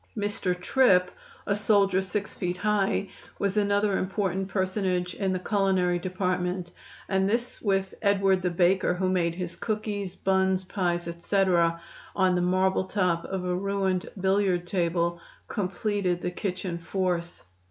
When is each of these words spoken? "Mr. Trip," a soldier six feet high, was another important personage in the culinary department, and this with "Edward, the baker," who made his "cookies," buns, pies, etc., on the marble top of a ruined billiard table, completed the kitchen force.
"Mr. 0.17 0.59
Trip," 0.59 1.11
a 1.45 1.55
soldier 1.55 2.01
six 2.01 2.33
feet 2.33 2.57
high, 2.57 3.07
was 3.37 3.55
another 3.55 3.99
important 3.99 4.47
personage 4.47 5.13
in 5.13 5.31
the 5.31 5.37
culinary 5.37 5.99
department, 5.99 6.71
and 7.07 7.29
this 7.29 7.61
with 7.61 7.93
"Edward, 8.01 8.41
the 8.41 8.49
baker," 8.49 8.95
who 8.95 9.07
made 9.07 9.35
his 9.35 9.55
"cookies," 9.55 10.15
buns, 10.15 10.63
pies, 10.63 11.07
etc., 11.07 11.79
on 12.15 12.33
the 12.33 12.41
marble 12.41 12.85
top 12.85 13.25
of 13.25 13.45
a 13.45 13.53
ruined 13.55 14.09
billiard 14.19 14.65
table, 14.65 15.21
completed 15.47 16.19
the 16.21 16.31
kitchen 16.31 16.79
force. 16.79 17.43